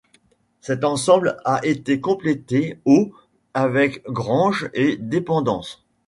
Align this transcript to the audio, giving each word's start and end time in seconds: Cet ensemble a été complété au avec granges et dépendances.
Cet 0.61 0.83
ensemble 0.83 1.37
a 1.45 1.63
été 1.63 1.99
complété 2.01 2.79
au 2.85 3.11
avec 3.53 4.03
granges 4.05 4.67
et 4.73 4.97
dépendances. 4.97 5.85